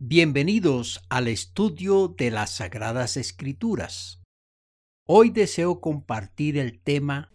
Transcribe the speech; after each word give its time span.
Bienvenidos 0.00 1.00
al 1.08 1.26
estudio 1.26 2.06
de 2.06 2.30
las 2.30 2.50
Sagradas 2.50 3.16
Escrituras. 3.16 4.22
Hoy 5.08 5.30
deseo 5.30 5.80
compartir 5.80 6.56
el 6.56 6.78
tema 6.78 7.32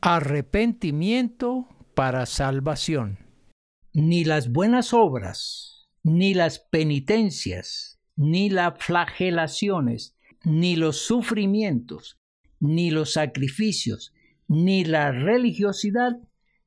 Arrepentimiento 0.00 1.66
para 1.96 2.24
salvación. 2.26 3.18
Ni 3.92 4.24
las 4.24 4.52
buenas 4.52 4.94
obras, 4.94 5.88
ni 6.04 6.34
las 6.34 6.60
penitencias, 6.60 7.98
ni 8.14 8.48
las 8.48 8.78
flagelaciones, 8.78 10.16
ni 10.44 10.76
los 10.76 10.98
sufrimientos, 10.98 12.16
ni 12.60 12.92
los 12.92 13.12
sacrificios, 13.12 14.14
ni 14.46 14.84
la 14.84 15.10
religiosidad 15.10 16.12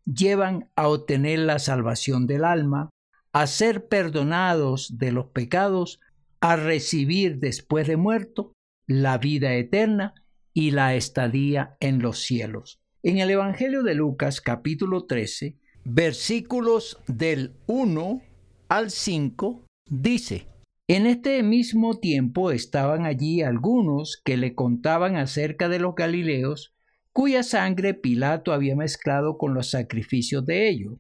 llevan 0.03 0.69
a 0.75 0.89
obtener 0.89 1.39
la 1.39 1.59
salvación 1.59 2.27
del 2.27 2.43
alma 2.43 2.89
a 3.37 3.45
ser 3.45 3.87
perdonados 3.87 4.97
de 4.97 5.11
los 5.11 5.27
pecados, 5.27 5.99
a 6.41 6.55
recibir 6.55 7.37
después 7.37 7.85
de 7.85 7.95
muerto 7.95 8.55
la 8.87 9.19
vida 9.19 9.53
eterna 9.53 10.15
y 10.55 10.71
la 10.71 10.95
estadía 10.95 11.77
en 11.79 12.01
los 12.01 12.17
cielos. 12.17 12.81
En 13.03 13.19
el 13.19 13.29
Evangelio 13.29 13.83
de 13.83 13.93
Lucas 13.93 14.41
capítulo 14.41 15.05
13, 15.05 15.55
versículos 15.85 16.97
del 17.05 17.53
1 17.67 18.23
al 18.69 18.89
5, 18.89 19.67
dice, 19.85 20.47
en 20.87 21.05
este 21.05 21.43
mismo 21.43 21.99
tiempo 21.99 22.49
estaban 22.49 23.05
allí 23.05 23.43
algunos 23.43 24.19
que 24.25 24.35
le 24.35 24.55
contaban 24.55 25.15
acerca 25.15 25.69
de 25.69 25.77
los 25.77 25.93
Galileos, 25.93 26.73
cuya 27.13 27.43
sangre 27.43 27.93
Pilato 27.93 28.51
había 28.51 28.75
mezclado 28.75 29.37
con 29.37 29.53
los 29.53 29.69
sacrificios 29.69 30.43
de 30.43 30.69
ellos. 30.69 30.97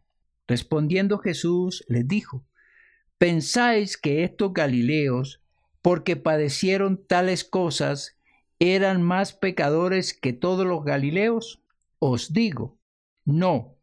Respondiendo 0.47 1.17
Jesús 1.17 1.83
les 1.87 2.07
dijo, 2.07 2.45
¿pensáis 3.17 3.97
que 3.97 4.23
estos 4.23 4.53
Galileos, 4.53 5.41
porque 5.81 6.15
padecieron 6.15 7.05
tales 7.05 7.43
cosas, 7.43 8.17
eran 8.59 9.03
más 9.03 9.33
pecadores 9.33 10.13
que 10.13 10.33
todos 10.33 10.65
los 10.65 10.83
Galileos? 10.83 11.61
Os 11.99 12.31
digo, 12.33 12.77
no. 13.25 13.75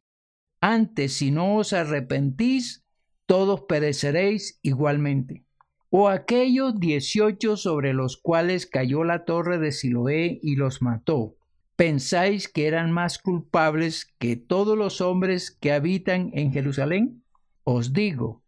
Antes, 0.60 1.12
si 1.14 1.30
no 1.30 1.56
os 1.56 1.72
arrepentís, 1.72 2.84
todos 3.26 3.62
pereceréis 3.62 4.58
igualmente. 4.62 5.44
O 5.90 6.08
aquellos 6.08 6.80
dieciocho 6.80 7.56
sobre 7.56 7.92
los 7.92 8.16
cuales 8.16 8.66
cayó 8.66 9.04
la 9.04 9.24
torre 9.24 9.58
de 9.58 9.70
Siloé 9.70 10.40
y 10.42 10.56
los 10.56 10.82
mató, 10.82 11.36
¿Pensáis 11.76 12.48
que 12.48 12.66
eran 12.66 12.92
más 12.92 13.18
culpables 13.18 14.14
que 14.18 14.36
todos 14.36 14.78
los 14.78 15.00
hombres 15.00 15.50
que 15.50 15.72
habitan 15.72 16.30
en 16.34 16.52
Jerusalén? 16.52 17.24
Os 17.64 17.92
digo, 17.92 18.44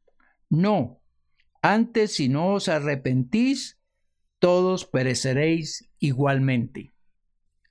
no. 0.49 1.01
Antes 1.61 2.15
si 2.15 2.29
no 2.29 2.55
os 2.55 2.69
arrepentís, 2.69 3.81
todos 4.39 4.85
pereceréis 4.85 5.91
igualmente. 5.99 6.93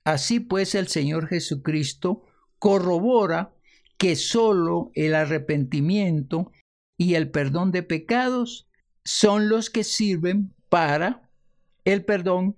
Así 0.04 0.40
pues 0.40 0.74
el 0.74 0.88
Señor 0.88 1.28
Jesucristo 1.28 2.22
corrobora 2.58 3.54
que 3.96 4.14
sólo 4.14 4.90
el 4.94 5.14
arrepentimiento 5.14 6.52
y 6.98 7.14
el 7.14 7.30
perdón 7.30 7.72
de 7.72 7.82
pecados 7.82 8.68
son 9.04 9.48
los 9.48 9.70
que 9.70 9.84
sirven 9.84 10.54
para 10.68 11.30
el 11.84 12.04
perdón, 12.04 12.56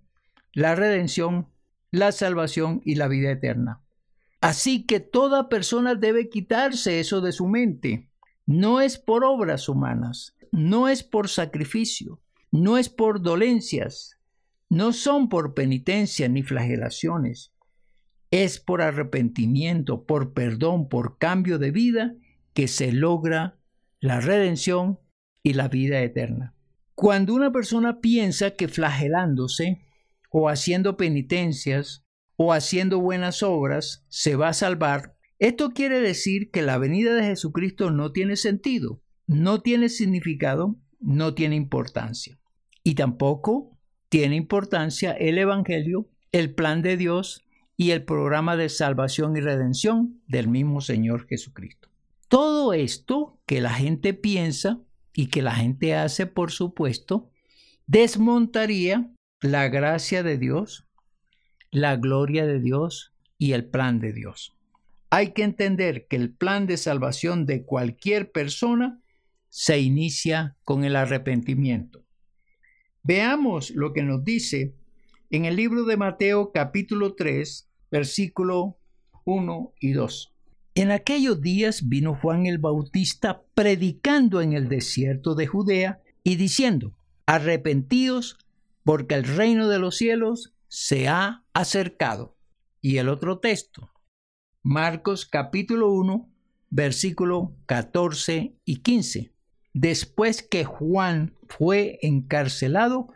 la 0.52 0.74
redención 0.74 1.48
la 1.90 2.12
salvación 2.12 2.80
y 2.84 2.96
la 2.96 3.08
vida 3.08 3.30
eterna. 3.30 3.82
Así 4.40 4.84
que 4.86 5.00
toda 5.00 5.48
persona 5.48 5.94
debe 5.94 6.28
quitarse 6.28 7.00
eso 7.00 7.20
de 7.20 7.32
su 7.32 7.48
mente. 7.48 8.08
No 8.46 8.80
es 8.80 8.98
por 8.98 9.24
obras 9.24 9.68
humanas, 9.68 10.36
no 10.52 10.88
es 10.88 11.02
por 11.02 11.28
sacrificio, 11.28 12.20
no 12.50 12.78
es 12.78 12.88
por 12.88 13.20
dolencias, 13.20 14.18
no 14.70 14.92
son 14.92 15.28
por 15.28 15.54
penitencia 15.54 16.28
ni 16.28 16.42
flagelaciones. 16.42 17.52
Es 18.30 18.60
por 18.60 18.82
arrepentimiento, 18.82 20.04
por 20.04 20.34
perdón, 20.34 20.88
por 20.88 21.18
cambio 21.18 21.58
de 21.58 21.70
vida 21.70 22.14
que 22.52 22.68
se 22.68 22.92
logra 22.92 23.58
la 24.00 24.20
redención 24.20 24.98
y 25.42 25.54
la 25.54 25.68
vida 25.68 26.00
eterna. 26.02 26.54
Cuando 26.94 27.34
una 27.34 27.52
persona 27.52 28.00
piensa 28.00 28.50
que 28.50 28.68
flagelándose 28.68 29.87
o 30.30 30.48
haciendo 30.48 30.96
penitencias 30.96 32.04
o 32.36 32.52
haciendo 32.52 33.00
buenas 33.00 33.42
obras 33.42 34.04
se 34.08 34.36
va 34.36 34.48
a 34.48 34.54
salvar, 34.54 35.16
esto 35.38 35.70
quiere 35.70 36.00
decir 36.00 36.50
que 36.50 36.62
la 36.62 36.78
venida 36.78 37.14
de 37.14 37.24
Jesucristo 37.24 37.90
no 37.90 38.12
tiene 38.12 38.36
sentido, 38.36 39.00
no 39.26 39.60
tiene 39.60 39.88
significado, 39.88 40.76
no 41.00 41.34
tiene 41.34 41.56
importancia. 41.56 42.38
Y 42.82 42.94
tampoco 42.94 43.78
tiene 44.08 44.36
importancia 44.36 45.12
el 45.12 45.38
Evangelio, 45.38 46.08
el 46.32 46.54
plan 46.54 46.82
de 46.82 46.96
Dios 46.96 47.44
y 47.76 47.92
el 47.92 48.04
programa 48.04 48.56
de 48.56 48.68
salvación 48.68 49.36
y 49.36 49.40
redención 49.40 50.20
del 50.26 50.48
mismo 50.48 50.80
Señor 50.80 51.26
Jesucristo. 51.28 51.88
Todo 52.28 52.72
esto 52.72 53.38
que 53.46 53.60
la 53.60 53.72
gente 53.72 54.14
piensa 54.14 54.80
y 55.14 55.26
que 55.26 55.42
la 55.42 55.54
gente 55.54 55.94
hace, 55.94 56.26
por 56.26 56.50
supuesto, 56.50 57.30
desmontaría 57.86 59.10
la 59.40 59.68
gracia 59.68 60.22
de 60.22 60.36
Dios, 60.36 60.84
la 61.70 61.96
gloria 61.96 62.44
de 62.46 62.60
Dios 62.60 63.12
y 63.38 63.52
el 63.52 63.64
plan 63.66 64.00
de 64.00 64.12
Dios. 64.12 64.56
Hay 65.10 65.32
que 65.32 65.44
entender 65.44 66.06
que 66.08 66.16
el 66.16 66.30
plan 66.30 66.66
de 66.66 66.76
salvación 66.76 67.46
de 67.46 67.64
cualquier 67.64 68.32
persona 68.32 69.00
se 69.48 69.78
inicia 69.78 70.56
con 70.64 70.84
el 70.84 70.96
arrepentimiento. 70.96 72.04
Veamos 73.02 73.70
lo 73.70 73.92
que 73.92 74.02
nos 74.02 74.24
dice 74.24 74.74
en 75.30 75.44
el 75.44 75.56
libro 75.56 75.84
de 75.84 75.96
Mateo 75.96 76.50
capítulo 76.52 77.14
3, 77.14 77.68
versículo 77.90 78.76
1 79.24 79.72
y 79.80 79.92
2. 79.92 80.34
En 80.74 80.90
aquellos 80.90 81.40
días 81.40 81.88
vino 81.88 82.14
Juan 82.14 82.46
el 82.46 82.58
Bautista 82.58 83.42
predicando 83.54 84.40
en 84.42 84.52
el 84.52 84.68
desierto 84.68 85.34
de 85.34 85.46
Judea 85.46 86.02
y 86.24 86.36
diciendo, 86.36 86.92
arrepentíos 87.24 88.36
porque 88.88 89.16
el 89.16 89.24
reino 89.24 89.68
de 89.68 89.78
los 89.78 89.98
cielos 89.98 90.54
se 90.66 91.08
ha 91.08 91.44
acercado. 91.52 92.38
Y 92.80 92.96
el 92.96 93.10
otro 93.10 93.38
texto, 93.38 93.92
Marcos 94.62 95.26
capítulo 95.26 95.92
1, 95.92 96.26
versículo 96.70 97.54
14 97.66 98.56
y 98.64 98.76
15. 98.76 99.34
Después 99.74 100.42
que 100.42 100.64
Juan 100.64 101.36
fue 101.50 101.98
encarcelado, 102.00 103.12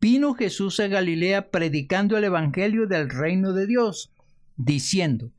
vino 0.00 0.34
Jesús 0.34 0.80
a 0.80 0.88
Galilea 0.88 1.52
predicando 1.52 2.18
el 2.18 2.24
Evangelio 2.24 2.88
del 2.88 3.08
reino 3.08 3.52
de 3.52 3.68
Dios, 3.68 4.12
diciendo, 4.56 5.30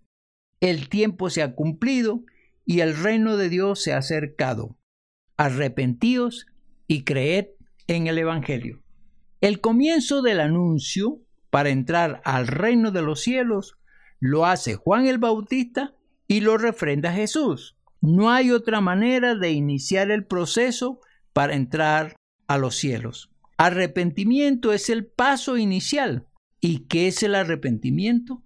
el 0.62 0.88
tiempo 0.88 1.30
se 1.30 1.42
ha 1.42 1.56
cumplido 1.56 2.24
y 2.66 2.80
el 2.80 2.96
reino 2.96 3.36
de 3.36 3.50
Dios 3.50 3.84
se 3.84 3.92
ha 3.92 3.98
acercado. 3.98 4.78
Arrepentíos 5.36 6.48
y 6.88 7.04
creed 7.04 7.48
en 7.88 8.08
el 8.08 8.18
Evangelio. 8.18 8.83
El 9.44 9.60
comienzo 9.60 10.22
del 10.22 10.40
anuncio 10.40 11.20
para 11.50 11.68
entrar 11.68 12.22
al 12.24 12.48
reino 12.48 12.92
de 12.92 13.02
los 13.02 13.20
cielos 13.20 13.76
lo 14.22 14.46
hace 14.46 14.76
Juan 14.76 15.06
el 15.06 15.18
Bautista 15.18 15.94
y 16.30 16.40
lo 16.40 16.58
refrenda 16.58 17.12
Jesús. 17.12 17.76
No 18.00 18.32
hay 18.32 18.52
otra 18.52 18.80
manera 18.80 19.36
de 19.36 19.52
iniciar 19.52 20.12
el 20.12 20.26
proceso 20.26 21.02
para 21.34 21.56
entrar 21.56 22.16
a 22.48 22.58
los 22.58 22.78
cielos. 22.78 23.32
Arrepentimiento 23.58 24.72
es 24.72 24.90
el 24.90 25.08
paso 25.08 25.58
inicial. 25.58 26.26
¿Y 26.62 26.88
qué 26.88 27.10
es 27.10 27.22
el 27.22 27.36
arrepentimiento? 27.36 28.46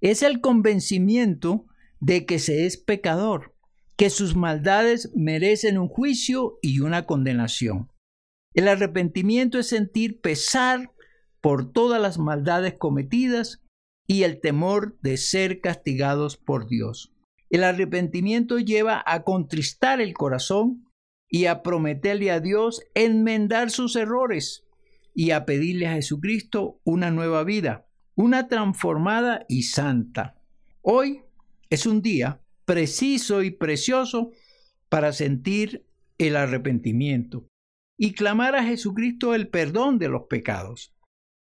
Es 0.00 0.22
el 0.22 0.40
convencimiento 0.40 1.66
de 1.98 2.24
que 2.24 2.38
se 2.38 2.66
es 2.66 2.76
pecador, 2.76 3.56
que 3.96 4.10
sus 4.10 4.36
maldades 4.36 5.10
merecen 5.12 5.76
un 5.76 5.88
juicio 5.88 6.60
y 6.62 6.78
una 6.78 7.04
condenación. 7.04 7.90
El 8.56 8.68
arrepentimiento 8.68 9.58
es 9.58 9.68
sentir 9.68 10.22
pesar 10.22 10.90
por 11.42 11.72
todas 11.72 12.00
las 12.00 12.18
maldades 12.18 12.72
cometidas 12.78 13.62
y 14.06 14.22
el 14.22 14.40
temor 14.40 14.98
de 15.02 15.18
ser 15.18 15.60
castigados 15.60 16.38
por 16.38 16.66
Dios. 16.66 17.12
El 17.50 17.64
arrepentimiento 17.64 18.58
lleva 18.58 19.02
a 19.04 19.24
contristar 19.24 20.00
el 20.00 20.14
corazón 20.14 20.86
y 21.28 21.44
a 21.44 21.62
prometerle 21.62 22.30
a 22.30 22.40
Dios 22.40 22.80
enmendar 22.94 23.70
sus 23.70 23.94
errores 23.94 24.64
y 25.14 25.32
a 25.32 25.44
pedirle 25.44 25.88
a 25.88 25.92
Jesucristo 25.92 26.80
una 26.82 27.10
nueva 27.10 27.44
vida, 27.44 27.86
una 28.14 28.48
transformada 28.48 29.44
y 29.50 29.64
santa. 29.64 30.40
Hoy 30.80 31.20
es 31.68 31.84
un 31.84 32.00
día 32.00 32.40
preciso 32.64 33.42
y 33.42 33.50
precioso 33.50 34.30
para 34.88 35.12
sentir 35.12 35.84
el 36.16 36.36
arrepentimiento 36.36 37.46
y 37.98 38.12
clamar 38.12 38.54
a 38.56 38.64
Jesucristo 38.64 39.34
el 39.34 39.48
perdón 39.48 39.98
de 39.98 40.08
los 40.08 40.24
pecados. 40.28 40.94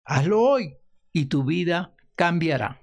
Hazlo 0.06 0.42
hoy 0.42 0.76
y 1.14 1.26
tu 1.26 1.44
vida 1.44 1.96
cambiará. 2.16 2.81